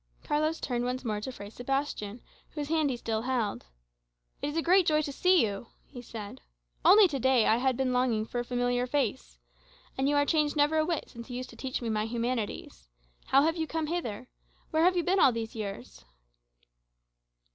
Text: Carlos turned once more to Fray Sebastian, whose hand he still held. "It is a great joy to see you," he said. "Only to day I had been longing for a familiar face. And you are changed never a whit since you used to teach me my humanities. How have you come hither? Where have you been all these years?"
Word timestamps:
Carlos 0.23 0.59
turned 0.59 0.83
once 0.83 1.05
more 1.05 1.21
to 1.21 1.31
Fray 1.31 1.51
Sebastian, 1.51 2.21
whose 2.53 2.69
hand 2.69 2.89
he 2.89 2.97
still 2.97 3.21
held. 3.21 3.67
"It 4.41 4.47
is 4.49 4.57
a 4.57 4.61
great 4.63 4.87
joy 4.87 5.03
to 5.03 5.11
see 5.11 5.45
you," 5.45 5.67
he 5.85 6.01
said. 6.01 6.41
"Only 6.83 7.07
to 7.07 7.19
day 7.19 7.45
I 7.45 7.57
had 7.57 7.77
been 7.77 7.93
longing 7.93 8.25
for 8.25 8.39
a 8.39 8.43
familiar 8.43 8.87
face. 8.87 9.37
And 9.95 10.09
you 10.09 10.15
are 10.15 10.25
changed 10.25 10.55
never 10.55 10.77
a 10.79 10.85
whit 10.87 11.11
since 11.11 11.29
you 11.29 11.37
used 11.37 11.51
to 11.51 11.55
teach 11.55 11.83
me 11.83 11.89
my 11.89 12.05
humanities. 12.07 12.87
How 13.25 13.43
have 13.43 13.57
you 13.57 13.67
come 13.67 13.85
hither? 13.85 14.27
Where 14.71 14.85
have 14.85 14.97
you 14.97 15.03
been 15.03 15.19
all 15.19 15.31
these 15.31 15.53
years?" 15.53 16.03